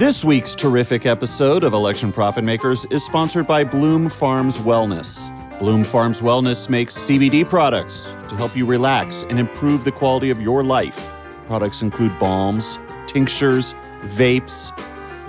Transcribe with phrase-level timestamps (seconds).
[0.00, 5.28] This week's terrific episode of Election Profit Makers is sponsored by Bloom Farms Wellness.
[5.58, 10.40] Bloom Farms Wellness makes CBD products to help you relax and improve the quality of
[10.40, 11.12] your life.
[11.44, 13.74] Products include balms, tinctures,
[14.04, 14.72] vapes.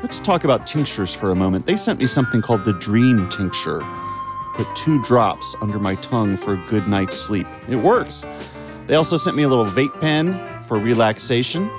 [0.04, 1.66] Let's talk about tinctures for a moment.
[1.66, 3.86] They sent me something called the Dream Tincture.
[4.54, 7.48] Put two drops under my tongue for a good night's sleep.
[7.68, 8.24] It works.
[8.88, 11.70] They also sent me a little vape pen for relaxation.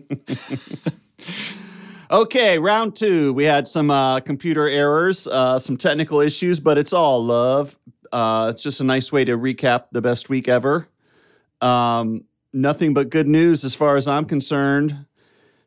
[2.09, 3.33] Okay, round two.
[3.33, 7.77] We had some uh, computer errors, uh, some technical issues, but it's all love.
[8.13, 10.87] Uh, it's just a nice way to recap the best week ever.
[11.59, 15.05] Um, nothing but good news as far as I'm concerned.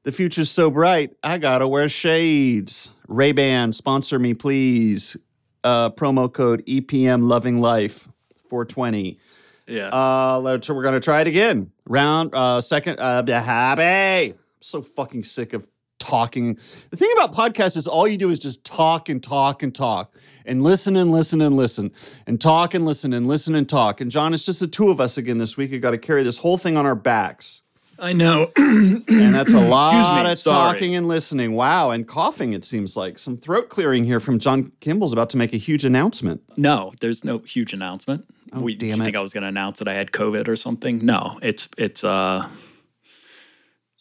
[0.04, 1.14] The future's so bright.
[1.22, 2.90] I gotta wear shades.
[3.06, 5.18] Ray Ban, sponsor me, please.
[5.62, 8.08] Uh, promo code EPM Loving Life
[8.48, 9.18] 420.
[9.66, 9.90] Yeah.
[9.92, 11.70] Uh, let's, we're gonna try it again.
[11.84, 12.98] Round uh, second.
[12.98, 14.32] Uh, happy.
[14.32, 15.68] I'm so fucking sick of
[16.00, 16.54] talking.
[16.90, 20.12] The thing about podcasts is all you do is just talk and talk and talk
[20.44, 21.92] and listen and listen and listen
[22.26, 24.00] and talk and listen and listen and talk.
[24.00, 25.70] And John, it's just the two of us again this week.
[25.70, 27.62] We got to carry this whole thing on our backs.
[27.98, 28.50] I know.
[28.56, 30.72] And that's a lot me, of sorry.
[30.72, 31.52] talking and listening.
[31.52, 31.90] Wow.
[31.90, 33.18] And coughing, it seems like.
[33.18, 36.42] Some throat clearing here from John Kimball's about to make a huge announcement.
[36.56, 38.24] no, there's no huge announcement.
[38.52, 39.04] Oh, we, damn you it.
[39.04, 41.04] think I was going to announce that I had COVID or something?
[41.04, 42.48] No, it's it's uh,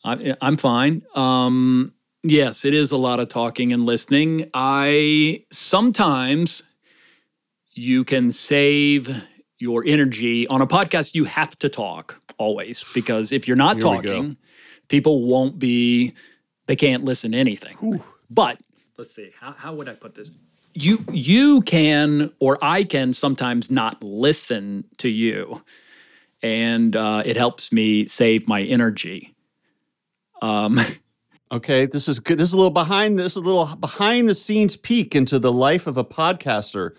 [0.10, 1.04] I, I'm fine.
[1.16, 1.94] Um,
[2.24, 4.50] yes, it is a lot of talking and listening.
[4.54, 6.64] I sometimes
[7.74, 9.24] you can save
[9.60, 11.14] your energy on a podcast.
[11.14, 14.38] You have to talk always because if you're not Here talking,
[14.88, 16.14] people won't be.
[16.66, 18.04] They can't listen to anything.
[18.30, 18.60] But
[18.98, 19.32] let's see.
[19.40, 20.32] How, how would I put this?
[20.74, 25.64] You you can or I can sometimes not listen to you,
[26.42, 29.36] and uh, it helps me save my energy.
[30.42, 30.80] Um,
[31.52, 32.38] Okay, this is good.
[32.38, 35.52] This is a little behind this is a little behind the scenes peek into the
[35.52, 36.92] life of a podcaster.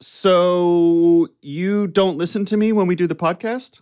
[0.00, 3.80] So you don't listen to me when we do the podcast?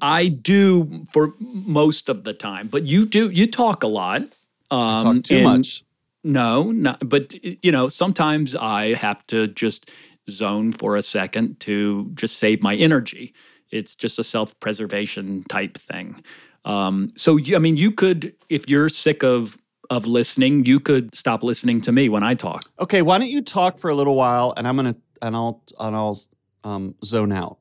[0.00, 4.22] I do for most of the time, but you do you talk a lot.
[4.70, 5.84] Um, Talk too much.
[6.24, 9.90] No, not, but you know, sometimes I have to just
[10.28, 13.34] zone for a second to just save my energy.
[13.70, 16.24] It's just a self-preservation type thing.
[16.66, 19.56] Um, so, you- I mean, you could, if you're sick of
[19.88, 22.68] of listening, you could stop listening to me when I talk.
[22.80, 25.94] Okay, why don't you talk for a little while and I'm gonna and I'll and
[25.94, 26.18] I'll
[26.64, 27.58] um, zone out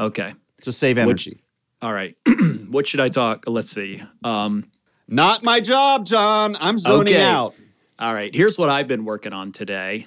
[0.00, 0.32] Okay,
[0.62, 1.42] to save energy.
[1.82, 2.16] all right.
[2.70, 3.44] what should I talk?
[3.46, 4.02] Let's see.
[4.24, 4.64] Um,
[5.08, 6.56] Not my job, John.
[6.58, 7.22] I'm zoning Okay.
[7.22, 7.54] out.
[7.98, 10.06] All right, here's what I've been working on today.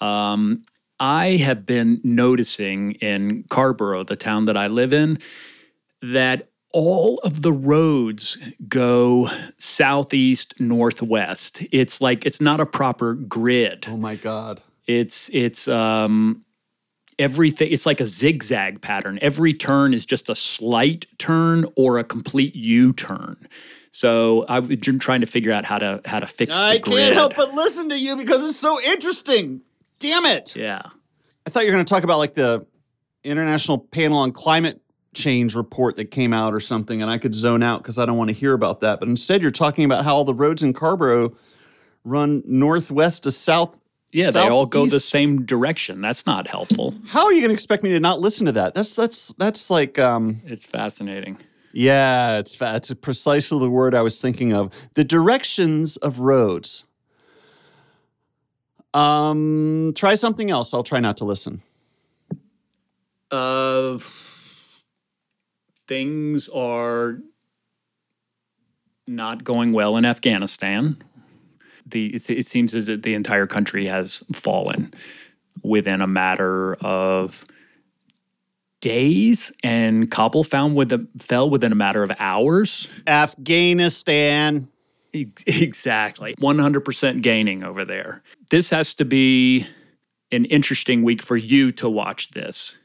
[0.00, 0.64] Um,
[0.98, 5.18] I have been noticing in Carrboro, the town that I live in,
[6.02, 8.38] that all of the roads
[8.68, 11.62] go southeast northwest.
[11.72, 13.86] It's like it's not a proper grid.
[13.88, 14.62] Oh my god.
[14.86, 16.44] It's it's um
[17.18, 19.18] everything it's like a zigzag pattern.
[19.20, 23.48] Every turn is just a slight turn or a complete U-turn.
[23.92, 26.58] So I've been trying to figure out how to how to fix it.
[26.58, 26.96] I the grid.
[26.96, 29.62] can't help but listen to you because it's so interesting.
[29.98, 30.56] Damn it.
[30.56, 30.82] Yeah.
[31.46, 32.66] I thought you were going to talk about like the
[33.24, 34.80] International Panel on Climate
[35.12, 38.16] Change report that came out or something, and I could zone out because I don't
[38.16, 39.00] want to hear about that.
[39.00, 41.34] But instead, you're talking about how all the roads in Carrboro
[42.04, 43.76] run northwest to south.
[44.12, 46.00] Yeah, they all go the same direction.
[46.00, 46.94] That's not helpful.
[47.08, 48.74] How are you going to expect me to not listen to that?
[48.74, 51.38] That's that's that's like um It's fascinating.
[51.72, 54.72] yeah, it's fa- it's precisely the word I was thinking of.
[54.94, 56.86] The directions of roads.
[58.94, 60.74] Um, try something else.
[60.74, 61.62] I'll try not to listen.
[63.30, 63.98] Uh,
[65.90, 67.18] things are
[69.08, 71.02] not going well in Afghanistan.
[71.84, 74.94] The it, it seems as if the entire country has fallen
[75.64, 77.44] within a matter of
[78.80, 82.86] days, and Kabul found with a, fell within a matter of hours.
[83.08, 84.68] Afghanistan.
[85.12, 86.36] Exactly.
[86.36, 88.22] 100% gaining over there.
[88.50, 89.66] This has to be
[90.30, 92.76] an interesting week for you to watch this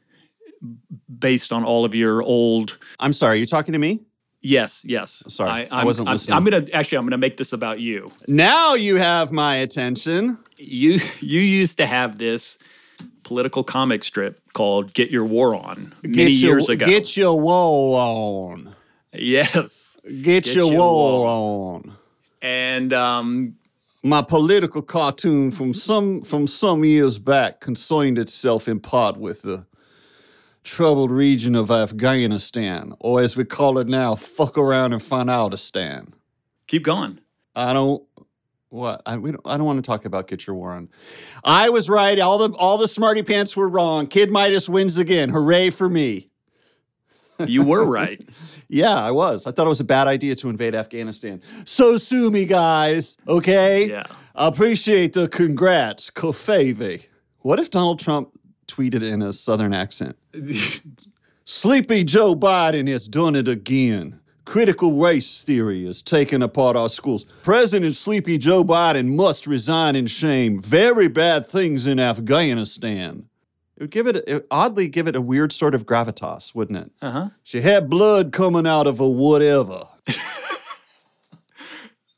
[1.18, 2.78] based on all of your old.
[3.00, 4.00] I'm sorry, are you talking to me?
[4.42, 5.22] Yes, yes.
[5.28, 6.36] Sorry, I I'm- wasn't I'm, listening.
[6.36, 8.12] I'm going to actually, I'm to make this about you.
[8.28, 10.38] Now you have my attention.
[10.56, 12.56] You you used to have this
[13.24, 16.86] political comic strip called Get Your War On many your, years ago.
[16.86, 18.74] Get your war on.
[19.12, 19.98] yes.
[20.04, 21.26] Get, Get your, your woe woe.
[21.74, 21.96] on.
[22.40, 23.56] And um,
[24.04, 29.66] My political cartoon from some from some years back concerned itself in part with the
[30.66, 36.12] troubled region of Afghanistan, or as we call it now, fuck around and find outistan.
[36.66, 37.20] keep going.
[37.54, 38.02] I don't.
[38.68, 40.88] What I we don't, I don't want to talk about Get Your War On.
[41.44, 42.18] I was right.
[42.18, 44.08] All the all the smarty pants were wrong.
[44.08, 45.30] Kid Midas wins again.
[45.30, 46.30] Hooray for me!
[47.46, 48.26] You were right.
[48.68, 49.46] Yeah, I was.
[49.46, 51.42] I thought it was a bad idea to invade Afghanistan.
[51.66, 53.18] So sue me, guys.
[53.28, 53.90] Okay.
[53.90, 54.04] Yeah.
[54.34, 57.04] I appreciate the congrats, Kofave.
[57.40, 58.30] What if Donald Trump
[58.66, 60.16] tweeted in a southern accent?
[61.44, 64.20] Sleepy Joe Biden has done it again.
[64.44, 67.24] Critical race theory has taken apart our schools.
[67.42, 70.60] President Sleepy Joe Biden must resign in shame.
[70.60, 73.28] Very bad things in Afghanistan.
[73.76, 76.78] It would give it, it would oddly give it a weird sort of gravitas, wouldn't
[76.78, 76.92] it?
[77.02, 77.28] Uh huh.
[77.42, 79.82] She had blood coming out of her whatever.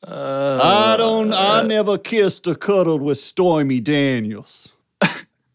[0.06, 1.32] I don't.
[1.32, 4.72] I never kissed or cuddled with Stormy Daniels.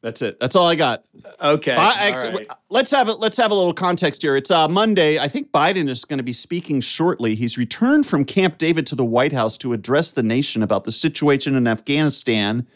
[0.04, 0.38] That's it.
[0.38, 1.06] That's all I got.
[1.42, 1.72] Okay.
[1.72, 2.48] I, all actually, right.
[2.70, 4.36] Let's have a let's have a little context here.
[4.36, 5.18] It's uh, Monday.
[5.18, 7.36] I think Biden is going to be speaking shortly.
[7.36, 10.92] He's returned from Camp David to the White House to address the nation about the
[10.92, 12.68] situation in Afghanistan,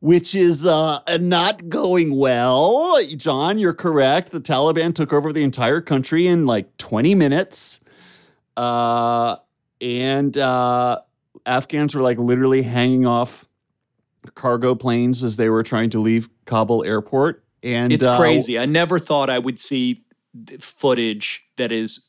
[0.00, 3.04] which is uh, not going well.
[3.04, 4.32] John, you're correct.
[4.32, 7.80] The Taliban took over the entire country in like 20 minutes,
[8.56, 9.36] uh,
[9.82, 11.00] and uh,
[11.44, 13.45] Afghans were like literally hanging off
[14.34, 17.44] cargo planes as they were trying to leave Kabul airport.
[17.62, 18.58] And It's uh, crazy.
[18.58, 20.02] I never thought I would see
[20.60, 22.00] footage that is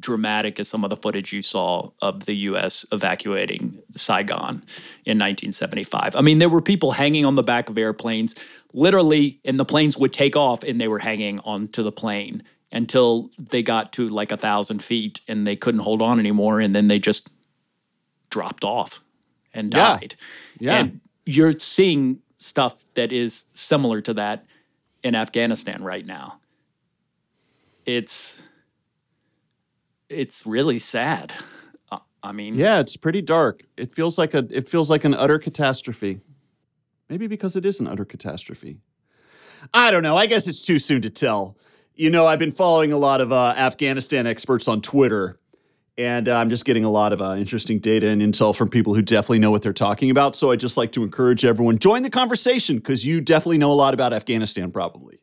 [0.00, 2.84] dramatic as some of the footage you saw of the U.S.
[2.90, 4.64] evacuating Saigon
[5.04, 6.16] in 1975.
[6.16, 8.34] I mean, there were people hanging on the back of airplanes,
[8.74, 12.42] literally, and the planes would take off and they were hanging onto the plane
[12.72, 16.60] until they got to like a thousand feet and they couldn't hold on anymore.
[16.60, 17.28] And then they just
[18.30, 19.00] dropped off
[19.54, 19.98] and Yeah.
[19.98, 20.16] died.
[20.58, 20.76] Yeah.
[20.80, 24.46] And you're seeing stuff that is similar to that
[25.02, 26.40] in Afghanistan right now.
[27.86, 28.36] It's
[30.08, 31.32] it's really sad.
[32.22, 33.62] I mean, Yeah, it's pretty dark.
[33.78, 36.20] It feels like a it feels like an utter catastrophe.
[37.08, 38.78] Maybe because it is an utter catastrophe.
[39.74, 40.16] I don't know.
[40.16, 41.56] I guess it's too soon to tell.
[41.94, 45.39] You know, I've been following a lot of uh, Afghanistan experts on Twitter,
[45.98, 48.94] and uh, I'm just getting a lot of uh, interesting data and intel from people
[48.94, 50.36] who definitely know what they're talking about.
[50.36, 53.74] So I just like to encourage everyone join the conversation because you definitely know a
[53.74, 55.20] lot about Afghanistan, probably.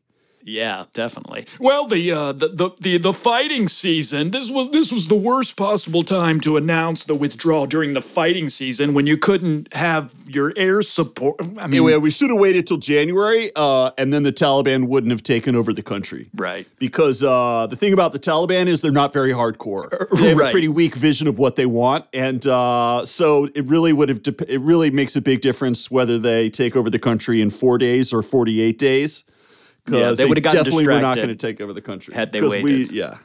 [0.48, 1.46] Yeah, definitely.
[1.60, 4.32] Well, the, uh, the the the the fighting season.
[4.32, 8.48] This was this was the worst possible time to announce the withdrawal during the fighting
[8.50, 11.36] season when you couldn't have your air support.
[11.42, 15.12] I mean, Anyway, we should have waited till January, uh, and then the Taliban wouldn't
[15.12, 16.30] have taken over the country.
[16.34, 16.66] right.
[16.80, 19.90] because uh, the thing about the Taliban is they're not very hardcore.
[20.18, 23.92] They have a pretty weak vision of what they want, and uh, so it really
[23.92, 24.24] would have.
[24.24, 27.78] Dep- it really makes a big difference whether they take over the country in four
[27.78, 29.24] days or forty-eight days.
[29.88, 32.32] Yeah, Because they would've gotten definitely were not going to take over the country had
[32.32, 32.92] they 'Cause We, waited.
[32.92, 33.18] yeah.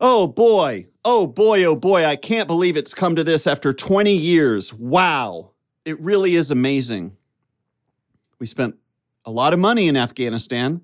[0.00, 0.86] Oh boy!
[1.04, 1.64] Oh boy!
[1.64, 2.04] Oh boy!
[2.06, 4.72] I can't believe it's come to this after twenty years.
[4.72, 5.50] Wow!
[5.84, 7.16] It really is amazing.
[8.38, 8.76] We spent
[9.26, 10.80] a lot of money in Afghanistan.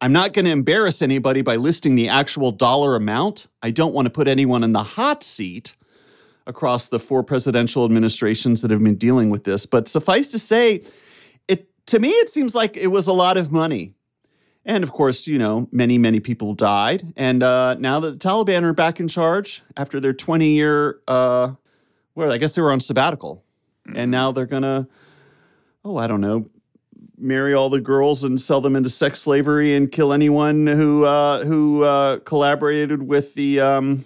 [0.00, 3.46] I'm not going to embarrass anybody by listing the actual dollar amount.
[3.62, 5.76] I don't want to put anyone in the hot seat
[6.46, 10.82] across the four presidential administrations that have been dealing with this, but suffice to say,
[11.86, 13.94] to me it seems like it was a lot of money.
[14.64, 17.12] And of course, you know, many, many people died.
[17.16, 21.52] And uh, now that the Taliban are back in charge after their 20 year, uh,
[22.14, 23.42] well, I guess they were on sabbatical.
[23.94, 24.86] And now they're going to,
[25.84, 26.48] oh, I don't know,
[27.18, 31.44] marry all the girls and sell them into sex slavery and kill anyone who uh,
[31.44, 34.04] who uh, collaborated with the um,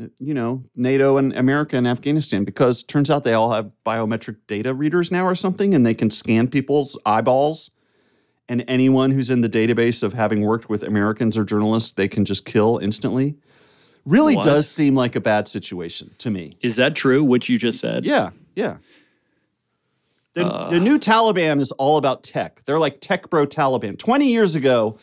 [0.00, 4.36] Uh, you know NATO and America and Afghanistan because turns out they all have biometric
[4.46, 7.70] data readers now or something and they can scan people's eyeballs
[8.48, 12.24] and anyone who's in the database of having worked with Americans or journalists they can
[12.24, 13.36] just kill instantly.
[14.04, 14.44] Really What?
[14.44, 16.56] does seem like a bad situation to me.
[16.60, 17.24] Is that true?
[17.24, 18.04] What you just said?
[18.04, 18.76] Yeah, yeah.
[20.34, 20.70] The, uh.
[20.70, 22.62] the new Taliban is all about tech.
[22.66, 23.98] They're like tech bro Taliban.
[23.98, 24.98] 20 years ago,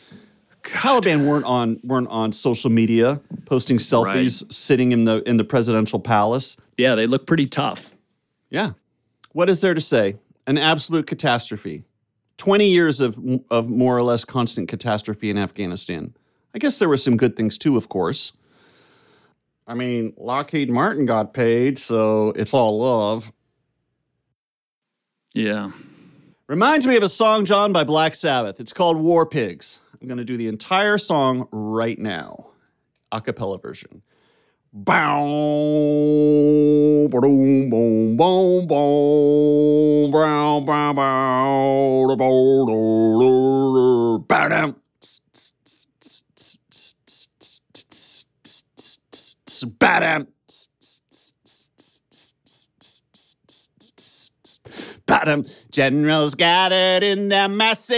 [0.64, 6.00] Taliban weren't on weren't on social media posting selfies sitting in the in the presidential
[6.00, 6.58] palace.
[6.78, 7.92] Yeah, they look pretty tough.
[8.50, 8.72] Yeah.
[9.34, 10.18] What is there to say?
[10.48, 11.84] An absolute catastrophe.
[12.38, 16.14] 20 years of of more or less constant catastrophe in Afghanistan.
[16.54, 18.34] I guess there were some good things too, of course.
[19.68, 23.32] I mean, Lockheed Martin got paid, so it's all love.
[25.34, 25.72] Yeah.
[26.48, 28.60] Reminds me of a song, John, by Black Sabbath.
[28.60, 29.80] It's called War Pigs.
[30.02, 32.48] I'm going to do the entire song right now,
[33.12, 34.02] a cappella version.
[34.74, 35.28] Bow,
[37.12, 44.76] boom, boom, boom, boom, bow, bow, bow, da, bow, do, do, bow, down.
[49.78, 50.28] Badam.
[55.12, 57.98] Bottom generals gathered in their masses,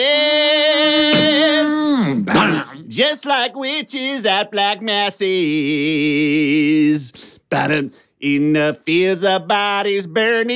[1.70, 2.24] mm-hmm.
[2.24, 5.30] Bottom, just like witches at black masses.
[7.52, 10.54] Bottom in the fields of bodies burning.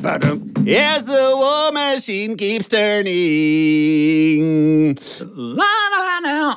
[0.00, 3.04] Bottom as the war machine keeps turning.
[5.20, 6.56] La la la.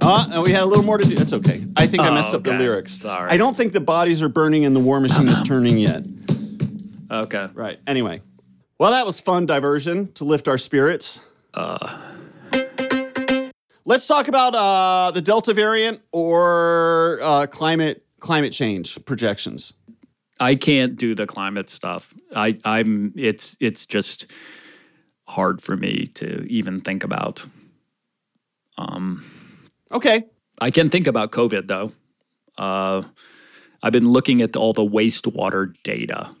[0.00, 1.16] Oh, we had a little more to do.
[1.16, 1.64] It's okay.
[1.76, 2.98] I think I Oh, messed up the oh, lyrics.
[2.98, 3.30] Sorry.
[3.30, 6.02] I don't think the bodies are burning and the war machine is turning yet.
[7.10, 7.48] Okay.
[7.54, 7.78] Right.
[7.86, 8.22] Anyway.
[8.78, 11.20] Well, that was fun diversion to lift our spirits.
[11.52, 11.98] Uh.
[13.84, 19.72] Let's talk about uh, the Delta variant or uh, climate climate change projections.
[20.38, 22.14] I can't do the climate stuff.
[22.34, 24.26] I, I'm it's it's just
[25.26, 27.44] hard for me to even think about.
[28.78, 29.24] Um,
[29.92, 30.24] okay.
[30.60, 31.92] I can think about COVID though.
[32.56, 33.02] Uh,
[33.82, 36.34] I've been looking at all the wastewater data,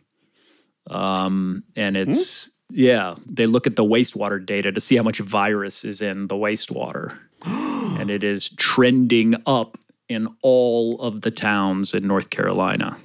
[0.88, 3.14] um, and it's yeah.
[3.26, 7.18] They look at the wastewater data to see how much virus is in the wastewater,
[7.44, 12.96] and it is trending up in all of the towns in North Carolina.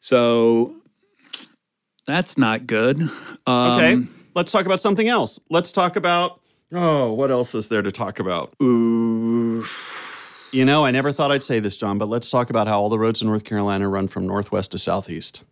[0.00, 0.74] So
[2.06, 3.00] that's not good.
[3.46, 4.02] Um, Okay.
[4.34, 5.40] Let's talk about something else.
[5.50, 6.40] Let's talk about
[6.74, 8.54] oh, what else is there to talk about?
[8.62, 9.64] Ooh.
[10.52, 12.88] You know, I never thought I'd say this, John, but let's talk about how all
[12.88, 15.42] the roads in North Carolina run from northwest to southeast.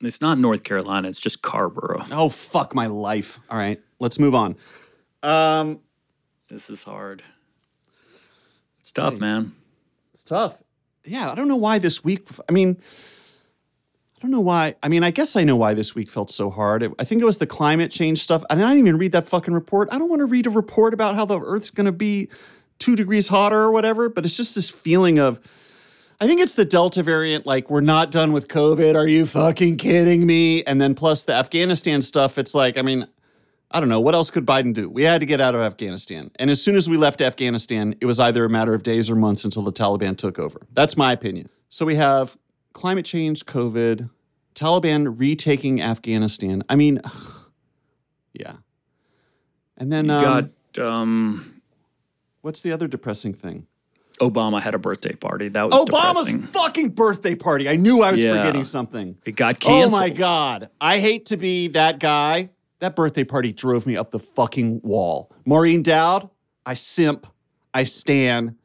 [0.00, 1.08] It's not North Carolina.
[1.08, 2.04] It's just Carrboro.
[2.12, 3.40] Oh, fuck my life.
[3.50, 4.56] All right, let's move on.
[5.22, 5.80] Um,
[6.48, 7.22] This is hard.
[8.78, 9.54] It's tough, man.
[10.12, 10.62] It's tough.
[11.04, 12.28] Yeah, I don't know why this week.
[12.48, 14.76] I mean, I don't know why.
[14.82, 16.92] I mean, I guess I know why this week felt so hard.
[16.98, 18.44] I think it was the climate change stuff.
[18.48, 19.88] I didn't even read that fucking report.
[19.92, 22.28] I don't want to read a report about how the Earth's going to be
[22.78, 24.08] two degrees hotter or whatever.
[24.08, 25.40] But it's just this feeling of.
[26.20, 27.46] I think it's the Delta variant.
[27.46, 28.96] Like we're not done with COVID.
[28.96, 30.64] Are you fucking kidding me?
[30.64, 32.38] And then plus the Afghanistan stuff.
[32.38, 33.06] It's like, I mean,
[33.70, 34.00] I don't know.
[34.00, 34.88] What else could Biden do?
[34.88, 36.30] We had to get out of Afghanistan.
[36.36, 39.14] And as soon as we left Afghanistan, it was either a matter of days or
[39.14, 40.66] months until the Taliban took over.
[40.72, 41.50] That's my opinion.
[41.68, 42.36] So we have
[42.72, 44.10] climate change, COVID,
[44.54, 46.64] Taliban retaking Afghanistan.
[46.68, 47.00] I mean,
[48.32, 48.54] yeah.
[49.76, 51.62] And then You um, got um,
[52.40, 53.68] what's the other depressing thing?
[54.20, 55.48] Obama had a birthday party.
[55.48, 56.42] That was Obama's depressing.
[56.42, 57.68] fucking birthday party.
[57.68, 58.34] I knew I was Yeah.
[58.36, 59.16] forgetting something.
[59.24, 59.94] It got canceled.
[59.94, 60.68] Oh my God.
[60.80, 62.50] I hate to be that guy.
[62.80, 65.32] That birthday party drove me up the fucking wall.
[65.44, 66.30] Maureen Dowd,
[66.64, 67.26] I simp.
[67.74, 68.56] I stan.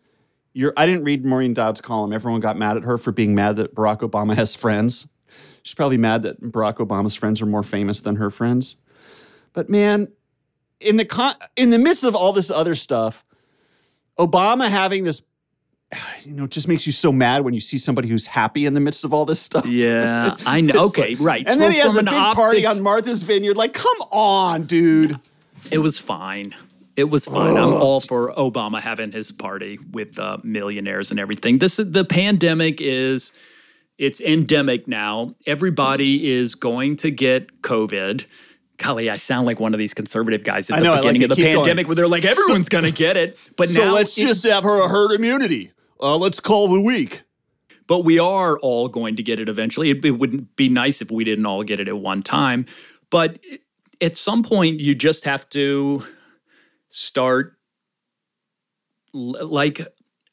[0.54, 2.14] You're, I didn't read Maureen Dowd's column.
[2.14, 5.08] Everyone got mad at her for being mad that Barack Obama has friends.
[5.64, 8.78] She's probably mad that Barack Obama's friends are more famous than her friends.
[9.54, 10.10] But man,
[10.80, 13.24] in the con- in the midst of all this other stuff,
[14.20, 15.24] Obama having this,
[16.26, 18.74] you know, it just makes you so mad when you see somebody who's happy in
[18.74, 19.66] the midst of all this stuff.
[19.66, 20.86] Yeah, I know.
[20.86, 21.48] Okay, like- right.
[21.50, 23.58] And then he has a big an party on Martha's Vineyard.
[23.58, 25.20] Like, come on, dude.
[25.72, 26.54] It was fine.
[26.96, 27.58] It was fine.
[27.58, 31.58] I'm all for Obama having his party with uh, millionaires and everything.
[31.58, 33.34] This is the pandemic is
[33.98, 35.34] it's endemic now.
[35.48, 38.26] Everybody is going to get COVID.
[38.78, 41.24] Golly, I sound like one of these conservative guys at the know, I like beginning
[41.24, 41.58] of the Keep going.
[41.58, 43.38] pandemic where they're like, everyone's going to get it.
[43.56, 45.72] But So now let's it- just have her a herd immunity.
[46.04, 47.24] Uh, let's call the week.
[47.88, 49.90] but we are all going to get it eventually.
[49.90, 52.66] It, it wouldn't be nice if we didn't all get it at one time.
[53.10, 53.40] But
[54.02, 56.06] at some point, you just have to
[56.90, 57.58] start.
[59.14, 59.82] Like,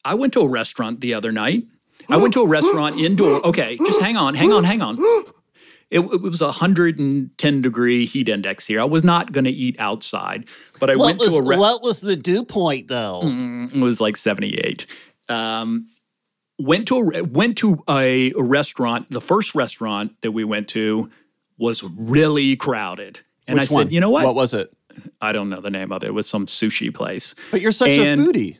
[0.03, 1.63] I went to a restaurant the other night.
[2.09, 3.45] I went to a restaurant indoor.
[3.45, 4.97] Okay, just hang on, hang on, hang on.
[5.91, 8.79] It, it was a 110 degree heat index here.
[8.79, 10.45] I was not going to eat outside,
[10.79, 11.59] but I went to a restaurant.
[11.59, 13.19] what was the dew point though?
[13.25, 14.85] Mm, it was like 78
[15.31, 15.87] um,
[16.59, 21.09] went to a, went to a restaurant the first restaurant that we went to
[21.57, 23.85] was really crowded and Which i one?
[23.87, 24.71] said you know what, What was it?
[25.21, 26.07] I don't know the name of it.
[26.07, 27.33] It was some sushi place.
[27.49, 28.57] But you're such And- a foodie.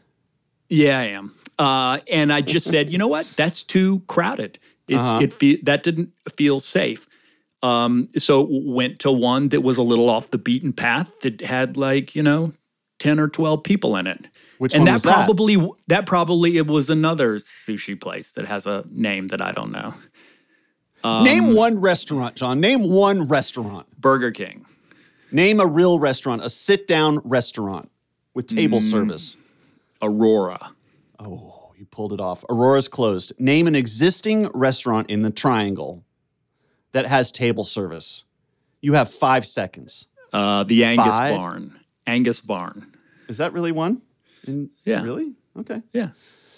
[0.70, 1.36] Yeah, I am.
[1.60, 3.26] Uh, and I just said, you know what?
[3.36, 4.58] That's too crowded.
[4.88, 5.20] It's Uh-huh.
[5.22, 7.08] it fe- that didn't feel safe.
[7.62, 11.76] Um, so went to one that was a little off the beaten path that had
[11.78, 12.54] like you know
[12.98, 14.26] ten or twelve people in it.
[14.62, 15.16] Which and one that was that?
[15.26, 19.72] probably that probably it was another sushi place that has a name that I don't
[19.72, 19.96] know.
[21.04, 22.60] Um, Name one restaurant, John.
[22.60, 23.88] Name one restaurant.
[24.00, 24.68] Burger King.
[25.32, 27.90] Name a real restaurant, a sit down restaurant
[28.36, 28.92] with table Mm.
[28.92, 29.36] service.
[30.00, 30.74] Aurora.
[31.18, 32.46] Oh, you pulled it off.
[32.48, 33.34] Aurora's closed.
[33.40, 36.04] Name an existing restaurant in the triangle
[36.92, 38.26] that has table service.
[38.80, 40.08] You have five seconds.
[40.32, 41.36] Uh, the Angus Five?
[41.36, 41.80] Barn.
[42.06, 42.94] Angus Barn.
[43.28, 44.04] Is that really one?
[44.46, 45.04] In, Yeah.
[45.04, 45.34] Really?
[45.60, 45.82] Okay.
[45.94, 46.10] Yeah.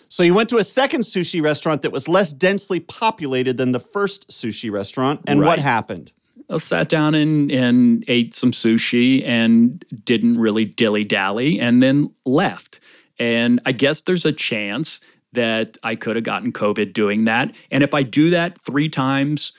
[0.10, 3.80] So you went to a second sushi restaurant that was less densely populated than the
[3.80, 5.22] first sushi restaurant.
[5.26, 6.12] And what happened?
[6.50, 12.12] I sat down and, and ate some sushi and didn't really dilly dally and then
[12.26, 12.80] left.
[13.18, 15.00] And I guess there's a chance
[15.32, 17.56] that I could have gotten COVID doing that.
[17.72, 19.52] And if I do that three times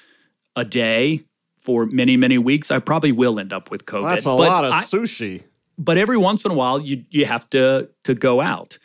[0.54, 1.24] a day
[1.62, 4.08] for many, many weeks, I probably will end up with COVID.
[4.10, 5.42] That's a But lot of I- sushi.
[5.78, 8.78] But every once in a while you you have to to go out.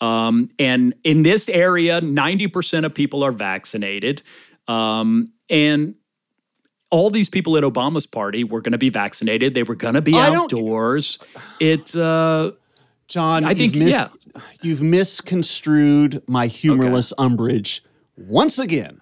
[0.00, 4.22] Um, and in this area, ninety percent of people are vaccinated,
[4.68, 5.94] um, and
[6.90, 9.54] all these people at Obama's party were going to be vaccinated.
[9.54, 11.18] They were going to be I outdoors.
[11.60, 12.52] It uh,
[13.08, 14.08] John, I you've think, mis- yeah.
[14.62, 17.82] you've misconstrued my humorless umbrage
[18.16, 19.00] once again.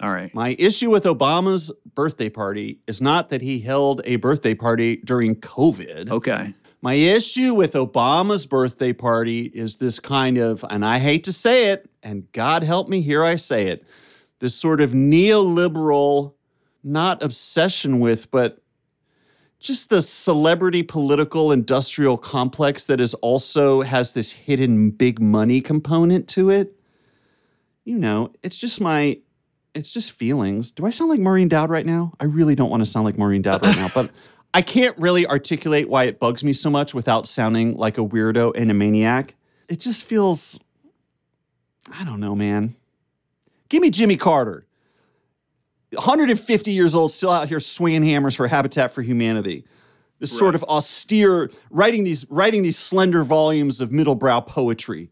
[0.00, 0.34] all right.
[0.34, 5.36] My issue with Obama's birthday party is not that he held a birthday party during
[5.36, 6.10] COVID.
[6.10, 6.54] Okay.
[6.82, 11.70] My issue with Obama's birthday party is this kind of, and I hate to say
[11.70, 13.84] it, and God help me, here I say it,
[14.38, 16.32] this sort of neoliberal,
[16.82, 18.62] not obsession with, but
[19.58, 26.28] just the celebrity political industrial complex that is also has this hidden big money component
[26.28, 26.74] to it.
[27.84, 29.18] You know, it's just my
[29.74, 30.70] it's just feelings.
[30.72, 32.12] Do I sound like Maureen Dowd right now?
[32.18, 34.10] I really don't want to sound like Maureen Dowd right now, but
[34.52, 38.52] I can't really articulate why it bugs me so much without sounding like a weirdo
[38.56, 39.36] and a maniac.
[39.68, 40.58] It just feels,
[41.92, 42.74] I don't know, man.
[43.68, 44.66] Give me Jimmy Carter.
[45.92, 49.64] 150 years old, still out here swinging hammers for Habitat for Humanity.
[50.18, 55.10] This sort of austere, writing these, writing these slender volumes of middlebrow poetry.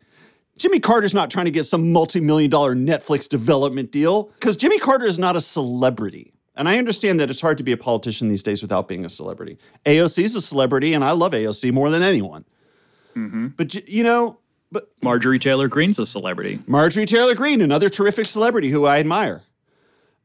[0.59, 5.07] Jimmy Carter's not trying to get some multi-million dollar Netflix development deal because Jimmy Carter
[5.07, 6.35] is not a celebrity.
[6.59, 9.09] And I understand that it's hard to be a politician these days without being a
[9.09, 9.59] celebrity.
[9.87, 12.45] AOC is a celebrity, and I love AOC more than anyone.
[13.57, 14.39] But you know,
[14.71, 16.61] but Marjorie Taylor Greene's a celebrity.
[16.69, 19.43] Marjorie Taylor Greene, another terrific celebrity who I admire.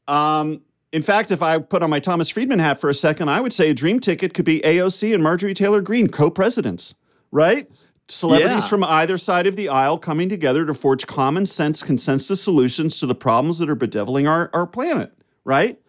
[0.07, 3.41] Um, in fact, if I put on my Thomas Friedman hat for a second, I
[3.41, 6.93] would say a dream ticket could be AOC and Marjorie Taylor Greene, co-presidents,
[7.31, 7.67] right?
[8.07, 8.69] Celebrities Yeah.
[8.69, 13.07] from either side of the aisle coming together to forge common sense consensus solutions to
[13.07, 15.13] the problems that are bedeviling our, our planet,
[15.45, 15.79] right?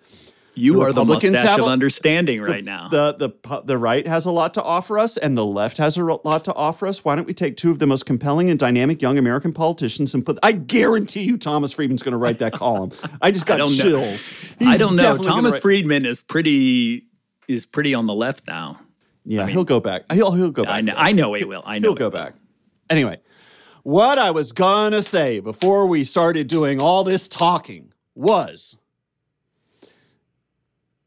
[0.56, 2.88] You The are the Republicans mustache have of understanding right now.
[2.88, 5.96] The, the pu- the right has a lot to offer us, and the left has
[5.96, 7.04] a lot to offer us.
[7.04, 10.24] Why don't we take two of the most compelling and dynamic young American politicians and
[10.24, 10.38] put?
[10.42, 12.92] I guarantee you, Thomas Friedman's going to write that column.
[13.20, 14.30] I just got don't chills.
[14.60, 15.16] I don't know.
[15.16, 17.06] Thomas Friedman is pretty
[17.48, 18.80] is pretty on the left now.
[19.24, 20.10] Yeah, he'll go back.
[20.12, 20.74] He'll he'll go back.
[20.74, 20.94] I know.
[20.96, 21.62] I know he will.
[21.64, 21.88] I know.
[21.88, 22.10] He'll go will.
[22.12, 22.34] back.
[22.90, 23.20] Anyway,
[23.82, 28.76] what I was gonna say before we started doing all this talking was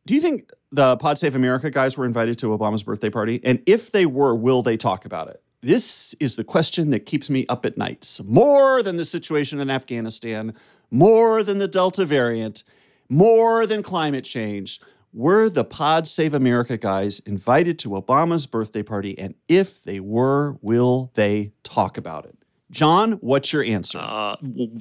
[0.07, 3.41] Do you think the Pod Save America guys were invited to Obama's birthday party?
[3.43, 5.43] And if they were, will they talk about it?
[5.59, 8.23] This is the question that keeps me up at nights.
[8.23, 10.53] More than the situation in Afghanistan,
[10.89, 12.63] more than the Delta variant,
[13.09, 14.79] more than climate change.
[15.11, 19.19] Were the Pod Save America guys invited to Obama's birthday party?
[19.19, 22.37] And if they were, will they talk about it?
[22.71, 23.99] John, what's your answer?
[23.99, 24.37] Uh,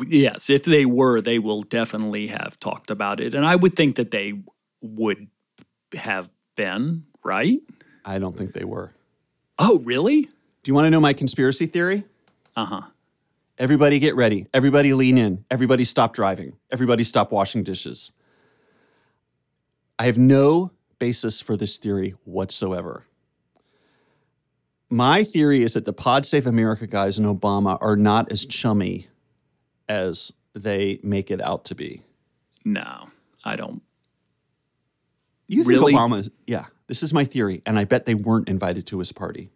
[0.07, 3.97] yes, if they were, they will definitely have talked about it, and I would think
[3.97, 4.35] that they
[4.81, 5.29] would
[5.95, 7.61] have been right.
[8.05, 8.93] I don't think they were.
[9.59, 10.23] Oh, really?
[10.23, 12.05] Do you want to know my conspiracy theory?
[12.55, 12.83] Uh huh.
[13.59, 14.47] Everybody get ready.
[14.53, 15.45] Everybody lean in.
[15.51, 16.57] Everybody stop driving.
[16.71, 18.13] Everybody stop washing dishes.
[19.99, 23.07] I have no basis for this theory whatsoever.
[24.91, 29.09] My theory is that the Pod Save America guys and Obama are not as chummy
[29.89, 32.03] as they make it out to be.
[32.65, 33.09] No,
[33.45, 33.83] I don't.
[35.49, 35.93] You think Really?
[35.95, 39.51] Obama yeah, this is my theory, and I bet they weren't invited to his party.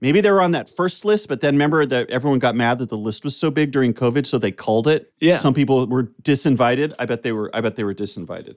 [0.00, 2.90] Maybe they were on that first list, but then remember that everyone got mad that
[2.90, 5.12] the list was so big during COVID, so they called it.
[5.20, 5.36] Yeah.
[5.36, 6.92] Some people were disinvited.
[6.98, 8.56] I bet they were I bet they were disinvited.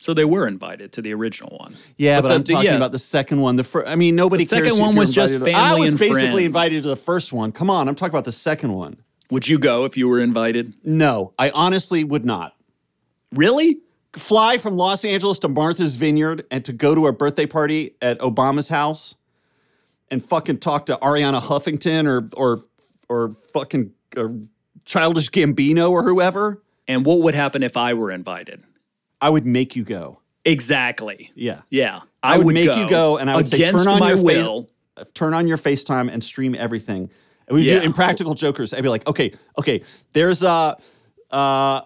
[0.00, 1.74] So they were invited to the original one.
[1.96, 2.76] Yeah, But but, the- I'm talking yeah.
[2.76, 3.56] about the second one.
[3.56, 6.44] The fir- I mean, nobody The second one was just to- I was basically friends.
[6.46, 7.50] invited to the first one.
[7.50, 8.98] Come on, I'm talking about the second one.
[9.30, 10.74] Would you go if you were invited?
[10.84, 12.54] No, I honestly would not.
[13.32, 13.80] Really?
[14.14, 18.18] Fly from Los Angeles to Martha's Vineyard and to go to a birthday party at
[18.20, 19.14] Obama's house
[20.10, 22.62] and fucking talk to Arianna Huffington or or
[23.08, 24.28] or fucking uh,
[24.84, 26.62] Childish Gambino or whoever.
[26.86, 28.62] And what would happen if I were invited?
[29.20, 30.20] I would make you go.
[30.44, 31.30] Exactly.
[31.34, 31.60] Yeah.
[31.68, 32.00] Yeah.
[32.22, 34.70] I would make you go, and I would say, "Turn on my your fa- will.
[35.14, 37.10] turn on your FaceTime and stream everything.
[37.46, 37.76] And we do Yeah.
[37.76, 38.72] it in practical jokers.
[38.74, 39.82] I'd be like, okay, okay,
[40.14, 40.74] there's uh
[41.30, 41.82] uh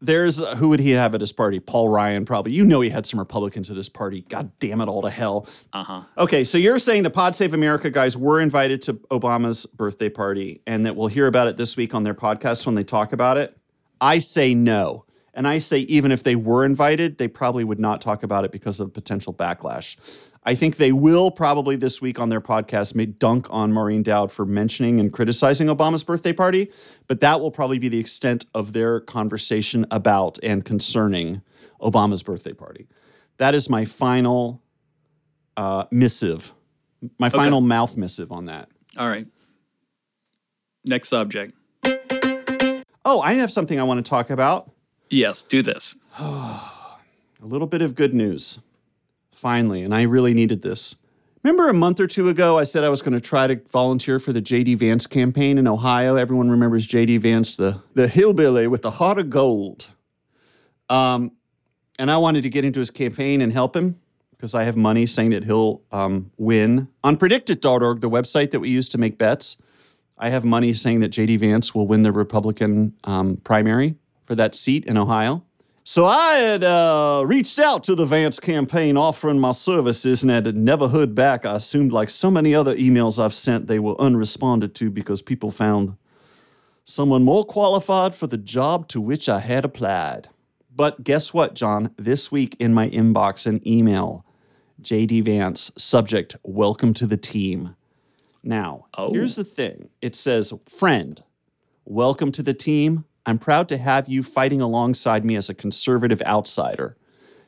[0.00, 1.60] there's uh, who would he have at his party?
[1.60, 2.52] Paul Ryan, probably.
[2.52, 4.24] You know he had some Republicans at his party.
[4.28, 5.46] God damn it all to hell.
[5.72, 6.02] Uh huh.
[6.16, 10.60] Okay, so you're saying the Pod Save America guys were invited to Obama's birthday party
[10.66, 13.38] and that we'll hear about it this week on their podcast when they talk about
[13.38, 13.56] it.
[14.00, 15.04] I say no.
[15.34, 18.50] And I say even if they were invited, they probably would not talk about it
[18.50, 19.96] because of potential backlash.
[20.48, 24.32] I think they will probably this week on their podcast may dunk on Maureen Dowd
[24.32, 26.72] for mentioning and criticizing Obama's birthday party,
[27.06, 31.42] but that will probably be the extent of their conversation about and concerning
[31.82, 32.88] Obama's birthday party.
[33.36, 34.62] That is my final
[35.58, 36.54] uh, missive,
[37.18, 38.70] my final mouth missive on that.
[38.96, 39.26] All right.
[40.82, 41.52] Next subject.
[43.04, 44.70] Oh, I have something I want to talk about.
[45.10, 45.94] Yes, do this.
[46.18, 47.02] A
[47.42, 48.60] little bit of good news.
[49.38, 50.96] Finally, and I really needed this.
[51.44, 54.18] Remember a month or two ago, I said I was going to try to volunteer
[54.18, 56.16] for the JD Vance campaign in Ohio.
[56.16, 59.90] Everyone remembers JD Vance, the, the hillbilly with the heart of gold.
[60.88, 61.30] Um,
[62.00, 64.00] and I wanted to get into his campaign and help him
[64.32, 66.88] because I have money saying that he'll um, win.
[67.04, 69.56] On predictit.org, the website that we use to make bets,
[70.18, 73.94] I have money saying that JD Vance will win the Republican um, primary
[74.26, 75.44] for that seat in Ohio.
[75.90, 80.54] So I had uh, reached out to the Vance campaign offering my services and had
[80.54, 81.46] never heard back.
[81.46, 85.50] I assumed, like so many other emails I've sent, they were unresponded to because people
[85.50, 85.96] found
[86.84, 90.28] someone more qualified for the job to which I had applied.
[90.76, 91.94] But guess what, John?
[91.96, 94.26] This week in my inbox, an email
[94.82, 97.76] JD Vance, subject, welcome to the team.
[98.42, 99.14] Now, Oh.
[99.14, 101.22] here's the thing it says, friend,
[101.86, 103.06] welcome to the team.
[103.28, 106.96] I'm proud to have you fighting alongside me as a conservative outsider.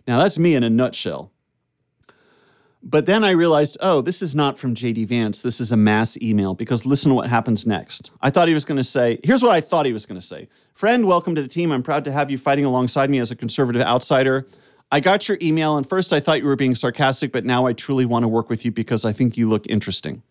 [0.07, 1.33] Now, that's me in a nutshell.
[2.83, 5.41] But then I realized, oh, this is not from JD Vance.
[5.41, 8.11] This is a mass email because listen to what happens next.
[8.21, 10.27] I thought he was going to say, here's what I thought he was going to
[10.27, 11.73] say Friend, welcome to the team.
[11.73, 14.47] I'm proud to have you fighting alongside me as a conservative outsider.
[14.93, 17.73] I got your email, and first I thought you were being sarcastic, but now I
[17.73, 20.25] truly want to work with you because I think you look interesting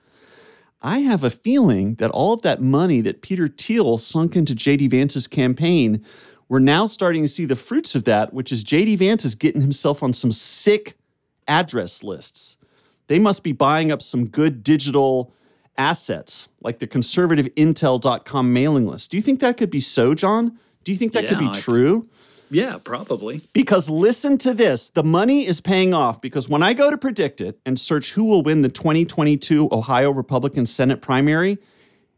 [0.82, 4.90] I have a feeling that all of that money that Peter Thiel sunk into JD
[4.90, 6.04] Vance's campaign,
[6.50, 9.62] we're now starting to see the fruits of that, which is JD Vance is getting
[9.62, 10.98] himself on some sick
[11.48, 12.58] address lists.
[13.06, 15.32] They must be buying up some good digital
[15.76, 19.10] assets like the conservativeintel.com mailing list.
[19.10, 20.58] Do you think that could be so, John?
[20.84, 22.08] Do you think that could be I- true?
[22.50, 23.40] Yeah, probably.
[23.52, 27.54] Because listen to this the money is paying off because when I go to PredictIt
[27.66, 31.58] and search who will win the 2022 Ohio Republican Senate primary,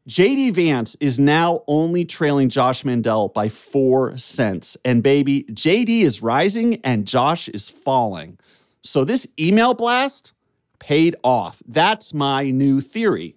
[0.09, 4.77] JD Vance is now only trailing Josh Mandel by four cents.
[4.85, 8.38] And baby, JD is rising and Josh is falling.
[8.83, 10.33] So this email blast
[10.79, 11.62] paid off.
[11.67, 13.37] That's my new theory.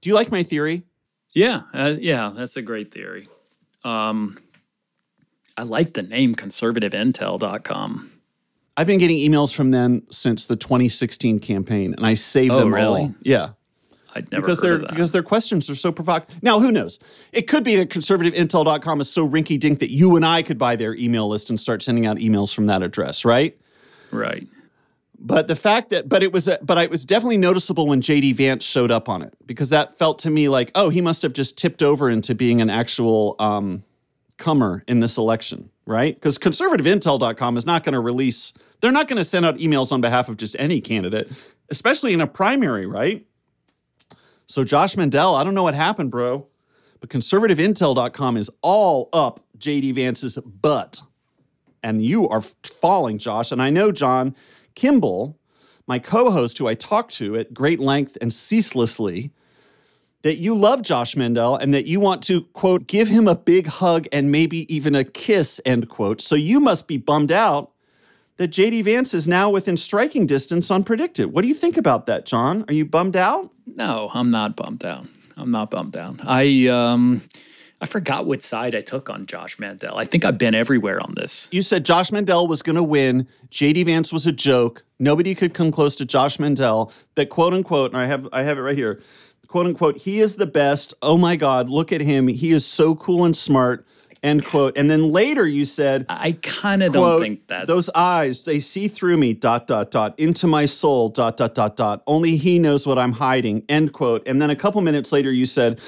[0.00, 0.84] Do you like my theory?
[1.32, 3.28] Yeah, uh, yeah, that's a great theory.
[3.84, 4.36] Um,
[5.56, 8.10] I like the name conservativeintel.com.
[8.76, 12.72] I've been getting emails from them since the 2016 campaign, and I saved Oh, them
[12.74, 13.00] really?
[13.02, 13.14] all.
[13.22, 13.50] Yeah,
[14.14, 14.90] I'd never because heard their that.
[14.90, 16.42] because their questions are so provocative.
[16.42, 16.98] Now, who knows?
[17.32, 20.76] It could be that conservativeintel.com is so rinky dink that you and I could buy
[20.76, 23.56] their email list and start sending out emails from that address, right?
[24.12, 24.48] right.
[25.22, 28.34] But the fact that, but it was, a, but it was definitely noticeable when JD
[28.36, 31.34] Vance showed up on it because that felt to me like, oh, he must have
[31.34, 33.84] just tipped over into being an actual um,
[34.38, 36.14] comer in this election, right?
[36.14, 40.00] Because conservativeintel.com is not going to release, they're not going to send out emails on
[40.00, 41.30] behalf of just any candidate,
[41.68, 43.26] especially in a primary, right?
[44.46, 46.46] So Josh Mandel, I don't know what happened, bro,
[46.98, 51.02] but conservativeintel.com is all up JD Vance's butt
[51.82, 53.52] and you are falling, Josh.
[53.52, 54.34] And I know John
[54.80, 55.38] Kimball,
[55.86, 59.30] my co host, who I talk to at great length and ceaselessly,
[60.22, 63.66] that you love Josh Mandel and that you want to, quote, give him a big
[63.66, 66.22] hug and maybe even a kiss, end quote.
[66.22, 67.72] So you must be bummed out
[68.38, 71.26] that JD Vance is now within striking distance on PredictIt.
[71.26, 72.64] What do you think about that, John?
[72.68, 73.50] Are you bummed out?
[73.66, 75.06] No, I'm not bummed out.
[75.36, 76.20] I'm not bummed out.
[76.26, 77.20] I um
[77.82, 79.96] I forgot what side I took on Josh Mandel.
[79.96, 81.48] I think I've been everywhere on this.
[81.50, 83.26] You said Josh Mandel was going to win.
[83.50, 84.84] JD Vance was a joke.
[84.98, 86.92] Nobody could come close to Josh Mandel.
[87.14, 89.00] That quote unquote, and I have I have it right here.
[89.48, 90.94] Quote unquote, he is the best.
[91.00, 92.28] Oh my God, look at him.
[92.28, 93.86] He is so cool and smart.
[94.22, 94.76] End quote.
[94.76, 97.66] And then later you said, I kind of don't think that.
[97.66, 101.74] those eyes, they see through me, dot, dot, dot, into my soul, dot, dot, dot,
[101.76, 102.02] dot.
[102.06, 104.28] Only he knows what I'm hiding, end quote.
[104.28, 105.80] And then a couple minutes later, you said,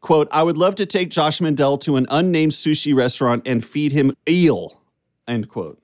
[0.00, 3.92] quote, I would love to take Josh Mandel to an unnamed sushi restaurant and feed
[3.92, 4.80] him eel,
[5.26, 5.78] end quote.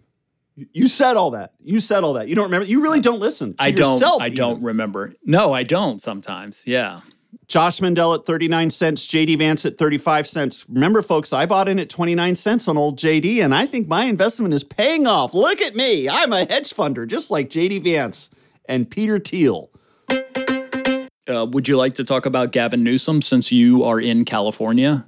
[0.57, 1.53] You said all that.
[1.64, 2.29] You said all that.
[2.29, 2.66] You don't remember.
[2.66, 3.55] You really don't listen.
[3.55, 4.37] To I don't I even.
[4.37, 5.12] don't remember.
[5.24, 6.62] No, I don't sometimes.
[6.64, 7.00] Yeah.
[7.48, 10.64] Josh Mandel at 39 cents, JD Vance at 35 cents.
[10.68, 14.05] Remember, folks, I bought in at 29 cents on old JD, and I think my
[14.05, 15.35] investment is paying off.
[15.35, 16.09] Look at me.
[16.09, 18.31] I'm a hedge funder, just like JD Vance
[18.66, 19.70] and Peter Thiel.
[21.29, 25.07] Uh, would you like to talk about Gavin Newsom since you are in California?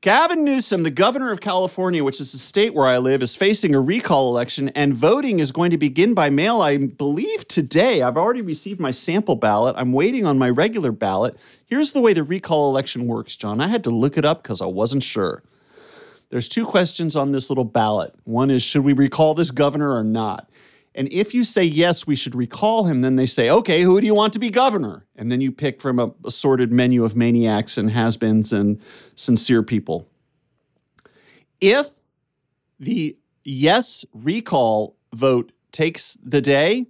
[0.00, 3.74] Gavin Newsom, the governor of California, which is the state where I live, is facing
[3.74, 8.00] a recall election, and voting is going to begin by mail, I believe, today.
[8.00, 9.76] I've already received my sample ballot.
[9.76, 11.36] I'm waiting on my regular ballot.
[11.66, 13.60] Here's the way the recall election works, John.
[13.60, 15.42] I had to look it up because I wasn't sure.
[16.30, 18.14] There's two questions on this little ballot.
[18.24, 20.48] One is, should we recall this governor or not?
[20.94, 24.06] And if you say yes, we should recall him, then they say, okay, who do
[24.06, 25.06] you want to be governor?
[25.14, 28.80] And then you pick from a assorted menu of maniacs and has-beens and
[29.14, 30.08] sincere people.
[31.60, 32.00] If
[32.80, 36.86] the yes recall vote takes the day,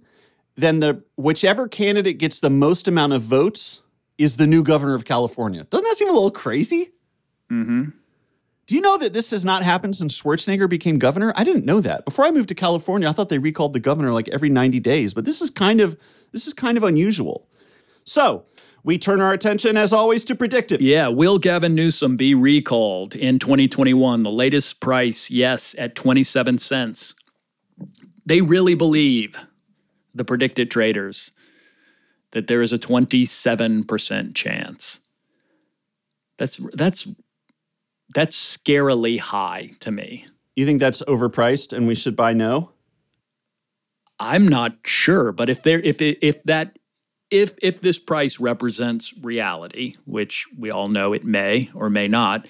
[0.55, 3.81] then the whichever candidate gets the most amount of votes
[4.17, 5.63] is the new governor of California.
[5.65, 6.91] Doesn't that seem a little crazy?
[7.51, 7.89] Mm-hmm.
[8.71, 11.33] Do you know that this has not happened since Schwarzenegger became governor?
[11.35, 12.05] I didn't know that.
[12.05, 15.13] Before I moved to California, I thought they recalled the governor like every 90 days,
[15.13, 15.99] but this is kind of
[16.31, 17.49] this is kind of unusual.
[18.05, 18.45] So,
[18.85, 20.77] we turn our attention as always to PredictIt.
[20.79, 21.09] Yeah.
[21.09, 24.23] Will Gavin Newsom be recalled in 2021?
[24.23, 27.13] The latest price, yes, at 27 cents.
[28.25, 29.35] They really believe,
[30.15, 31.31] the PredictIt traders,
[32.31, 35.01] that there is a 27% chance.
[36.37, 37.09] That's that's
[38.13, 40.25] that's scarily high to me.
[40.55, 42.71] You think that's overpriced and we should buy no?
[44.19, 46.77] I'm not sure, but if there if it, if that
[47.31, 52.47] if if this price represents reality, which we all know it may or may not,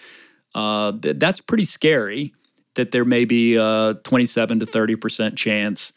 [0.54, 2.34] uh, th- that's pretty scary.
[2.76, 5.93] That there may be a 27 to 30 percent chance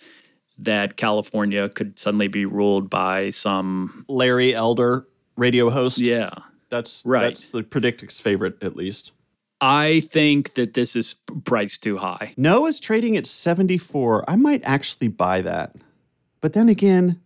[0.58, 5.98] that California could suddenly be ruled by some Larry Elder, radio host.
[6.00, 6.30] yeah.
[6.70, 7.22] That's Right.
[7.22, 9.12] that's the PredictIt's favorite at least.
[9.66, 12.34] I think that this is priced too high.
[12.36, 14.28] No is trading at 74.
[14.28, 15.74] I might actually buy that.
[16.42, 17.22] But then again,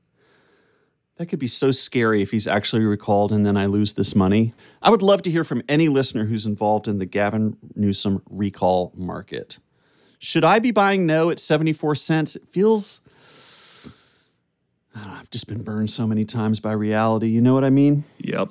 [1.16, 4.54] that could be so scary if he's actually recalled and then I lose this money.
[4.80, 8.92] I would love to hear from any listener who's involved in the Gavin Newsom recall
[8.94, 9.58] market.
[10.20, 12.36] Should I be buying no at 74 cents?
[12.36, 13.00] It feels.
[14.94, 17.26] I don't know, I've just been burned so many times by reality.
[17.30, 18.04] You know what I mean?
[18.18, 18.50] Yep.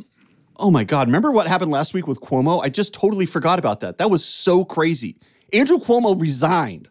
[0.60, 1.08] Oh my God.
[1.08, 2.62] Remember what happened last week with Cuomo?
[2.62, 3.98] I just totally forgot about that.
[4.00, 5.18] That was so crazy.
[5.54, 6.90] Andrew Cuomo resigned.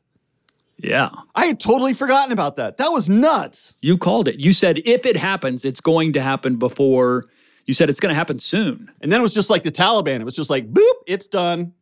[0.79, 1.11] Yeah.
[1.35, 2.77] I had totally forgotten about that.
[2.77, 3.75] That was nuts.
[3.81, 4.39] You called it.
[4.39, 7.27] You said if it happens, it's going to happen before
[7.67, 8.91] You said it's going to happen soon.
[9.01, 10.21] And then it was just like the Taliban.
[10.21, 11.73] It was just like, boop, it's done.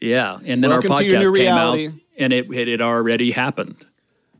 [0.00, 1.86] Yeah, and then Welcome our to your podcast came reality.
[1.86, 3.86] out, and it it had already happened.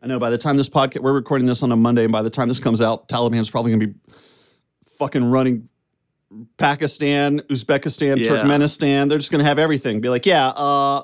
[0.03, 2.21] I know by the time this podcast, we're recording this on a Monday, and by
[2.21, 3.95] the time this comes out, Taliban's probably going to be
[4.99, 5.71] fucking running
[6.57, 8.31] Pakistan, Uzbekistan, Yeah.
[8.33, 9.09] Turkmenistan.
[9.09, 10.01] They're just going to have everything.
[10.01, 11.03] Be like, yeah, uh,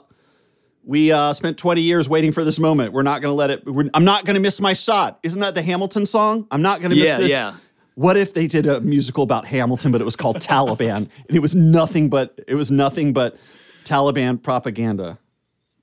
[0.85, 2.93] we uh, spent 20 years waiting for this moment.
[2.93, 3.65] We're not going to let it.
[3.65, 5.21] We're, I'm not going to miss my shot.
[5.23, 6.47] Isn't that the Hamilton song?
[6.51, 7.29] I'm not going to Yeah, miss the.
[7.29, 7.55] yeah.
[7.95, 10.97] What if they did a musical about Hamilton, but it was called Taliban,
[11.29, 13.37] and it was nothing but it was nothing but
[13.85, 15.19] Taliban propaganda.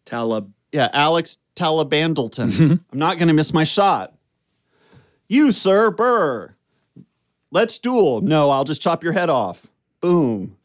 [0.06, 0.52] Talib.
[0.72, 2.52] Yeah, Alex Talibandleton.
[2.52, 2.72] Mm-hmm.
[2.92, 4.14] I'm not going to miss my shot.
[5.30, 6.56] You, sir, Burr.
[7.52, 8.22] Let's duel.
[8.22, 9.68] No, I'll just chop your head off.
[10.02, 10.58] Boom.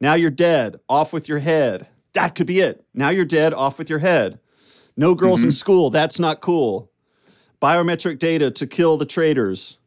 [0.00, 0.76] Now you're dead.
[0.88, 1.86] Off with your head.
[2.12, 2.84] That could be it.
[2.94, 3.54] Now you're dead.
[3.54, 4.38] Off with your head.
[4.96, 5.46] No girls Mm-hmm.
[5.48, 5.90] in school.
[5.90, 6.90] That's not cool.
[7.60, 9.78] Biometric data to kill the traitors.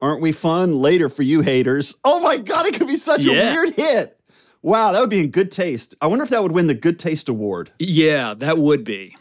[0.00, 0.80] Aren't we fun?
[0.80, 1.96] Later for you haters.
[2.04, 4.18] Oh my God, it could be such a weird hit.
[4.62, 5.94] Wow, that would be in good taste.
[6.00, 7.70] I wonder if that would win the Good Taste Award.
[7.78, 9.16] Yeah, that would be.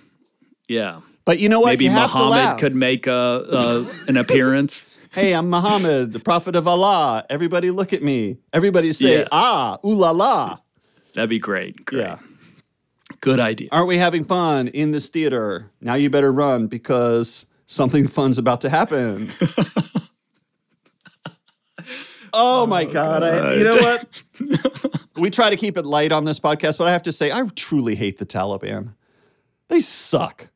[0.67, 1.67] Yeah, But you know what?
[1.69, 3.11] maybe you Muhammad could make a,
[3.51, 4.85] a an appearance.
[5.17, 7.25] Hey, I'm Muhammad, the prophet of Allah.
[7.27, 8.37] Everybody look at me.
[8.53, 9.27] Everybody say, Yeah.
[9.31, 10.59] ah, ooh la la.
[11.15, 11.85] That'd be great.
[11.85, 12.01] Great.
[12.01, 12.19] Yeah.
[13.19, 13.67] Good idea.
[13.71, 15.71] Aren't we having fun in this theater?
[15.81, 19.31] Now you better run because something fun's about to happen.
[22.31, 23.23] oh my God.
[23.23, 25.01] I, you know what?
[25.17, 27.41] we try to keep it light on this podcast, but I have to say, I
[27.55, 28.93] truly hate the Taliban.
[29.67, 30.49] They suck.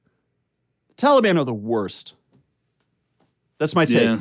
[0.89, 2.13] The Taliban are the worst.
[3.58, 4.04] That's my take.
[4.04, 4.19] Yeah.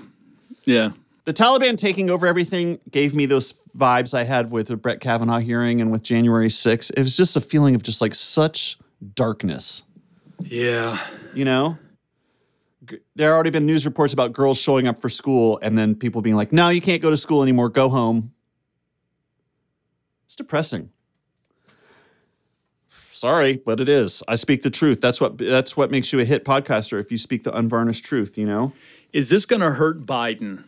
[0.70, 0.90] Yeah.
[1.24, 5.38] the Taliban taking over everything gave me those vibes I had with the Brett Kavanaugh
[5.38, 6.90] hearing and with January 6th.
[6.96, 8.78] It was just a feeling of just like such
[9.14, 9.83] darkness,
[10.42, 10.98] Yeah.
[11.35, 11.78] you know?
[13.14, 16.22] There have already been news reports about girls showing up for school and then people
[16.22, 18.33] being like, no, you can't go to school anymore, go home.
[20.24, 20.90] It's depressing.
[23.12, 24.22] Sorry, but it is.
[24.28, 25.00] I speak the truth.
[25.00, 28.38] That's what that's what makes you a hit podcaster if you speak the unvarnished truth,
[28.38, 28.72] you know?
[29.12, 30.64] Is this going to hurt Biden?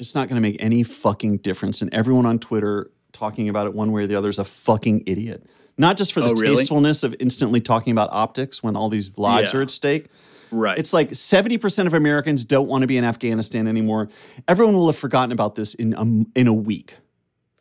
[0.00, 1.80] it's not going to make any fucking difference.
[1.80, 5.04] And everyone on Twitter talking about it one way or the other is a fucking
[5.06, 5.46] idiot.
[5.78, 6.56] Not just for the Oh, really?
[6.56, 9.60] tastefulness of instantly talking about optics when all these lives Yeah.
[9.60, 10.06] are at stake.
[10.50, 10.76] Right.
[10.76, 14.08] It's like 70% of Americans don't want to be in Afghanistan anymore.
[14.48, 16.96] Everyone will have forgotten about this in a, in a week.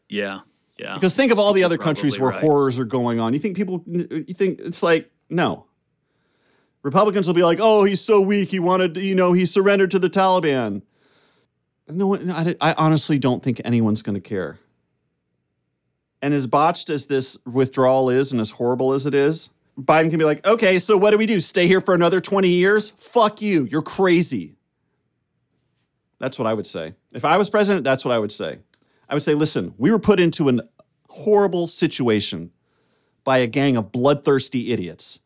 [0.10, 0.40] yeah.
[0.78, 0.96] Yeah.
[0.96, 2.42] Because think of all the other Probably countries where right.
[2.42, 3.32] horrors are going on.
[3.34, 5.68] You think people, you think it's like, no.
[6.86, 8.50] Republicans will be like, oh, he's so weak.
[8.50, 10.84] He wanted, you know, he surrendered to the Taliban.
[11.90, 14.60] No one, I, I honestly don't think anyone's going to care.
[16.22, 20.20] And as botched as this withdrawal is and as horrible as it is, Biden can
[20.20, 21.42] be like, okay, so what do we do?
[21.42, 22.92] Stay here for another 20 years?
[22.92, 23.66] Fuck you.
[23.66, 24.54] You're crazy.
[26.20, 26.94] That's what I would say.
[27.14, 28.60] If I was president, that's what I would say.
[29.10, 30.60] I would say, listen, we were put into a
[31.10, 32.52] horrible situation
[33.24, 35.20] by a gang of bloodthirsty idiots.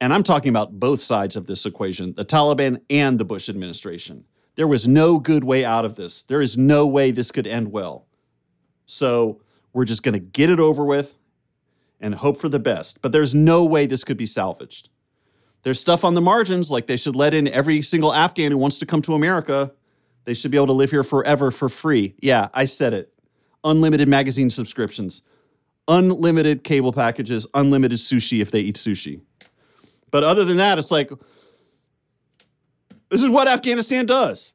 [0.00, 4.24] And I'm talking about both sides of this equation the Taliban and the Bush administration.
[4.56, 6.22] There was no good way out of this.
[6.22, 8.06] There is no way this could end well.
[8.86, 9.40] So
[9.72, 11.16] we're just going to get it over with
[12.00, 13.02] and hope for the best.
[13.02, 14.90] But there's no way this could be salvaged.
[15.62, 18.78] There's stuff on the margins, like they should let in every single Afghan who wants
[18.78, 19.72] to come to America.
[20.24, 22.14] They should be able to live here forever for free.
[22.20, 23.12] Yeah, I said it.
[23.64, 25.22] Unlimited magazine subscriptions,
[25.88, 29.22] unlimited cable packages, unlimited sushi if they eat sushi.
[30.14, 31.10] But other than that, it's like
[33.08, 34.52] this is what Afghanistan does.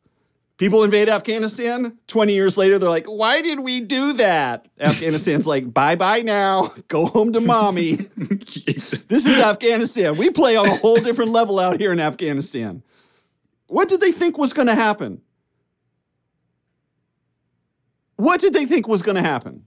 [0.56, 1.98] People invade Afghanistan.
[2.08, 4.70] 20 years later, they're like, why did we do that?
[4.80, 6.72] Afghanistan's like, bye bye now.
[6.88, 7.96] Go home to mommy.
[8.16, 10.16] this is Afghanistan.
[10.16, 12.82] We play on a whole different level out here in Afghanistan.
[13.68, 15.20] What did they think was going to happen?
[18.16, 19.66] What did they think was going to happen?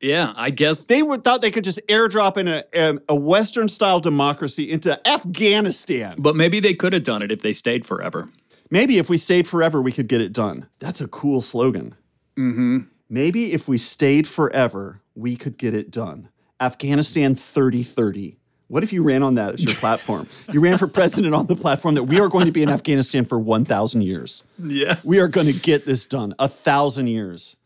[0.00, 0.32] Yeah.
[0.36, 0.84] I guess.
[0.84, 4.98] They were, thought they could just airdrop in a, a, a Western style democracy into
[5.08, 6.16] Afghanistan.
[6.18, 8.30] But maybe they could have done it if they stayed forever.
[8.70, 10.66] Maybe if we stayed forever, we could get it done.
[10.78, 11.96] That's a cool slogan.
[12.36, 12.78] Mm-hmm.
[13.08, 16.28] Maybe if we stayed forever, we could get it done.
[16.60, 18.36] Afghanistan 3030.
[18.68, 20.28] What if you ran on that as your platform?
[20.52, 23.24] You ran for president on the platform that we are going to be in Afghanistan
[23.24, 24.44] for 1,000 years.
[24.58, 25.00] Yeah.
[25.02, 26.36] We are going to get this done.
[26.38, 27.56] A thousand years.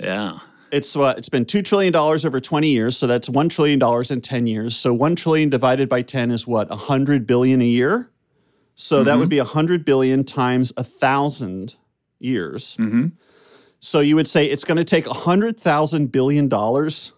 [0.00, 0.38] Yeah.
[0.72, 4.10] It's what it's been two trillion dollars over 20 years, so that's one trillion dollars
[4.10, 4.74] in 10 years.
[4.74, 6.70] So one trillion divided by 10 is what?
[6.70, 8.10] A hundred billion a year?
[8.74, 9.28] So that would mm-hmm.
[9.28, 11.74] be a hundred billion times a thousand
[12.18, 12.78] years.
[12.78, 13.08] Mm-hmm.
[13.80, 17.12] So you would say it's going to take a hundred thousand billion dollars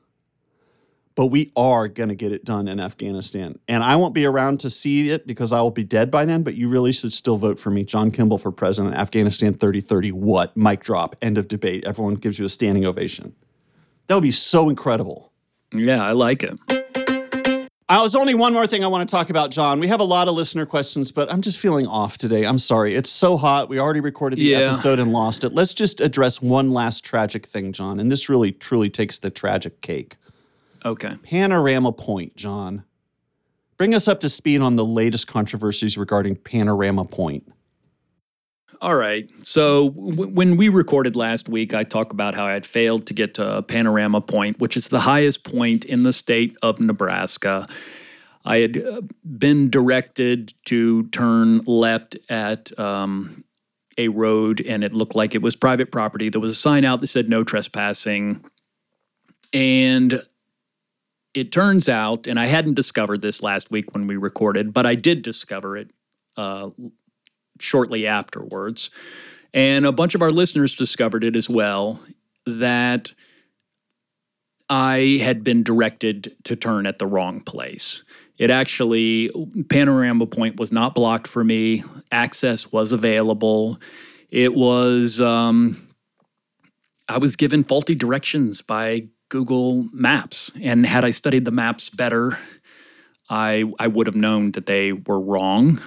[1.15, 3.59] but we are going to get it done in Afghanistan.
[3.69, 6.43] And I won't be around to see it because I will be dead by then,
[6.43, 7.85] but you really should still vote for me.
[7.85, 10.13] John Kimball for president, Afghanistan 3030.
[10.13, 10.57] What?
[10.57, 11.17] Mic drop.
[11.23, 11.85] End of debate.
[11.85, 13.35] Everyone gives you a standing ovation.
[14.07, 15.33] That would be so incredible.
[15.73, 16.59] Yeah, I like it.
[17.87, 19.79] Uh, there's only one more thing I want to talk about, John.
[19.79, 22.45] We have a lot of listener questions, but I'm just feeling off today.
[22.47, 22.95] I'm sorry.
[22.95, 23.69] It's so hot.
[23.69, 24.59] We already recorded the Yeah.
[24.59, 25.53] episode and lost it.
[25.53, 28.01] Let's just address one last tragic thing, John.
[28.01, 30.17] And this really, truly takes the tragic cake.
[30.85, 31.17] Okay.
[31.23, 32.85] Panorama Point, John.
[33.77, 37.53] Bring us up to speed on the latest controversies regarding Panorama Point.
[38.81, 39.31] All right.
[39.43, 43.15] So w- when we recorded last week, I talked about how I had failed to
[43.15, 47.69] get to Panorama Point, which is the highest point in the state of Nebraska.
[48.45, 53.45] I had uh, been directed to turn left at um,
[53.97, 56.29] a road, and it looked like it was private property.
[56.29, 58.45] There was a sign out that said no trespassing.
[59.53, 60.21] And
[61.33, 64.95] it turns out, and I hadn't discovered this last week when we recorded, but I
[64.95, 65.91] did discover it
[66.37, 66.71] uh,
[67.61, 68.91] shortly afterwards.
[69.53, 72.01] And a bunch of our listeners discovered it as well
[72.47, 73.13] that
[74.69, 78.03] I had been directed to turn at the wrong place.
[78.39, 79.31] It actually,
[79.69, 83.79] Panorama Point was not blocked for me, access was available.
[84.31, 85.89] It was, um,
[87.09, 90.51] I was given faulty directions by Google Maps.
[90.61, 92.39] And had I studied the maps better,
[93.31, 95.81] I, I would have known that they were wrong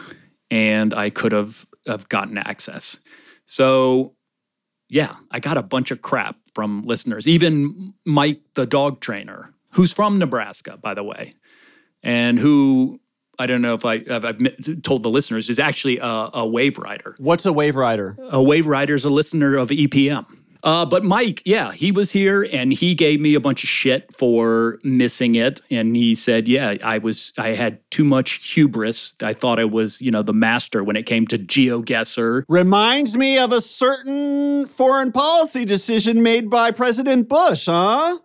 [0.49, 2.99] and I could have, have gotten access.
[3.45, 4.15] So,
[4.89, 7.27] yeah, I got a bunch of crap from listeners.
[7.27, 11.35] Even Mike, the dog trainer, who's from Nebraska, by the way,
[12.03, 12.99] and who
[13.39, 17.15] I don't know if I, I've told the listeners is actually a, a wave rider.
[17.19, 18.17] What's a wave rider?
[18.31, 20.25] A wave rider is a listener of EPM.
[20.63, 24.13] Uh, but Mike, yeah, he was here and he gave me a bunch of shit
[24.15, 25.61] for missing it.
[25.69, 29.15] And he said, yeah, I was, I had too much hubris.
[29.21, 32.43] I thought I was, you know, the master when it came to GeoGuessr.
[32.47, 38.19] Reminds me of a certain foreign policy decision made by President Bush, huh?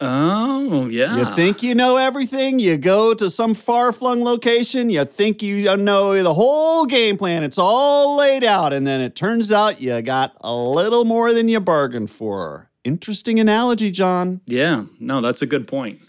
[0.00, 1.16] Oh, yeah.
[1.16, 5.76] You think you know everything, you go to some far flung location, you think you
[5.76, 10.02] know the whole game plan, it's all laid out, and then it turns out you
[10.02, 12.70] got a little more than you bargained for.
[12.82, 14.40] Interesting analogy, John.
[14.46, 16.00] Yeah, no, that's a good point.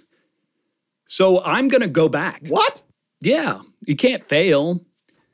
[1.08, 2.42] So I'm going to go back.
[2.48, 2.84] What?
[3.22, 4.84] Yeah, you can't fail.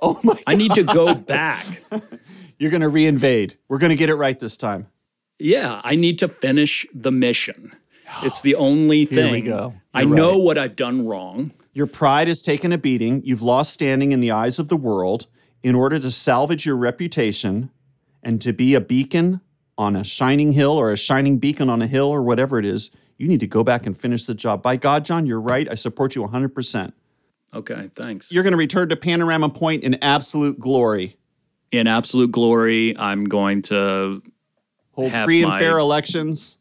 [0.02, 0.44] Oh my God.
[0.46, 1.66] I need to go back.
[2.60, 3.56] You're going to reinvade.
[3.70, 4.88] We're going to get it right this time.
[5.40, 7.72] Yeah, I need to finish the mission.
[8.24, 9.18] It's the only thing.
[9.18, 9.74] Here we go.
[9.94, 10.42] I You're know right.
[10.44, 11.52] what I've done wrong.
[11.74, 13.22] Your pride has taken a beating.
[13.24, 15.28] You've lost standing in the eyes of the world.
[15.64, 17.70] In order to salvage your reputation
[18.24, 19.42] and to be a beacon
[19.78, 22.90] on a shining hill or a shining beacon on a hill or whatever it is,
[23.18, 24.64] you need to go back and finish the job.
[24.64, 25.70] By God, John, you're right.
[25.70, 26.94] I support you 100%.
[27.54, 28.32] Okay, thanks.
[28.32, 31.18] You're going to return to Panorama Point in absolute glory.
[31.72, 34.22] In absolute glory, I'm going to
[34.94, 36.58] Hold free and my- fair elections.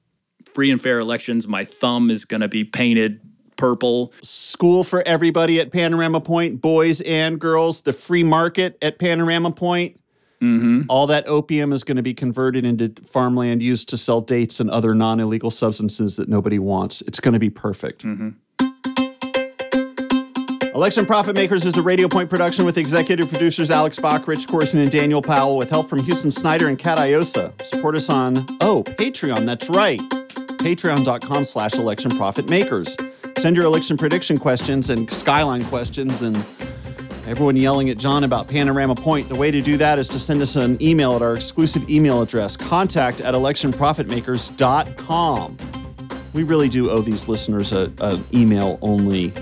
[0.55, 1.47] Free and fair elections.
[1.49, 3.21] My thumb is going to be painted
[3.57, 4.13] purple.
[4.23, 7.83] School for everybody at Panorama Point, boys and girls.
[7.83, 10.01] The free market at Panorama Point.
[10.41, 14.61] hmm All that opium is going to be converted into farmland used to sell dates
[14.61, 17.03] and other non illegal substances that nobody wants.
[17.03, 18.05] It's going to be perfect.
[18.05, 18.35] Mhm.
[20.75, 24.81] Election Profit Makers is a Radio Point production with executive producers Alex Bach, Rich Corson,
[24.81, 27.53] and Daniel Powell, with help from Houston Snyder and Kat Iosa.
[27.63, 30.01] Support us on, oh, Patreon, that's right.
[30.61, 32.97] Patreon.com slash election profit makers.
[33.39, 36.37] Send your election prediction questions and skyline questions and
[37.27, 39.29] Everyone yelling at John about Panorama Point.
[39.29, 42.23] The way to do that is to send us an email at our exclusive email
[42.23, 45.57] address, contact at electionprofitmakers.com.
[46.33, 49.33] We really do owe these listeners an email only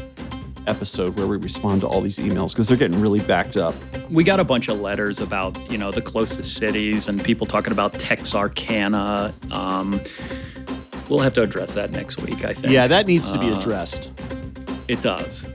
[0.67, 3.75] episode where we respond to all these emails because they're getting really backed up.
[4.11, 7.73] We got a bunch of letters about you know the closest cities and people talking
[7.73, 9.33] about Texarkana.
[9.51, 9.99] Um,
[11.09, 12.45] we'll have to address that next week.
[12.45, 12.73] I think.
[12.73, 14.11] Yeah, that needs to be Uh, addressed.
[14.89, 15.47] it does.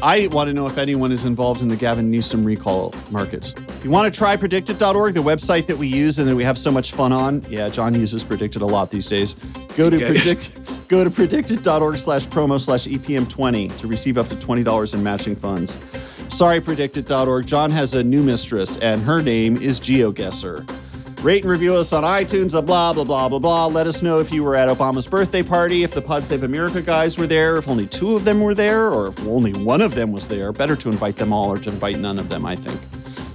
[0.00, 3.52] I want to know if anyone is involved in the Gavin Newsom recall markets.
[3.68, 6.56] If you want to try PredictIt.org, the website that we use and that we have
[6.56, 7.44] so much fun on.
[7.50, 9.34] Yeah, John uses PredictIt a lot these days.
[9.76, 10.06] Go to Okay.
[10.06, 10.50] predict
[10.88, 15.76] go to PredictIt.org slash promo slash EPM20 to receive up to $20 in matching funds.
[16.28, 17.44] Sorry, PredictIt.org.
[17.46, 20.64] John has a new mistress, and her name is GeoGuessr.
[21.22, 23.66] Rate and review us on iTunes, blah, blah, blah, blah, blah.
[23.66, 26.80] Let us know if you were at Obama's birthday party, if the Pod Save America
[26.80, 29.96] guys were there, if only two of them were there, or if only one of
[29.96, 30.52] them was there.
[30.52, 32.80] Better to invite them all or to invite none of them, I think.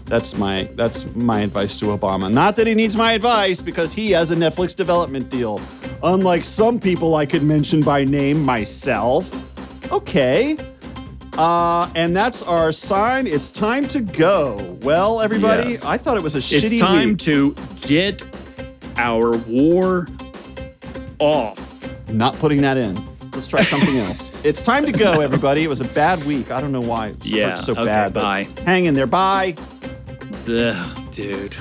[0.06, 2.32] That's my that's my advice to Obama.
[2.32, 5.60] Not that he needs my advice because he has a Netflix development deal.
[6.04, 9.92] Unlike some people I could mention by name myself.
[9.92, 10.58] Okay.
[11.38, 13.26] Uh, and that's our sign.
[13.28, 14.78] It's time to go.
[14.82, 15.84] Well, everybody, Yes.
[15.86, 17.18] I thought it was a It's shitty It's time week.
[17.20, 18.24] to get
[18.98, 20.08] our war
[21.20, 21.70] off.
[22.10, 23.04] Not putting that in.
[23.34, 24.32] Let's try something else.
[24.44, 25.64] It's time to go, everybody.
[25.64, 26.52] It was a bad week.
[26.52, 28.14] I don't know why it Yeah, so okay, bad.
[28.14, 28.48] but bye.
[28.66, 29.08] Hang in there.
[29.08, 29.56] Bye.
[30.48, 31.56] Ugh, dude.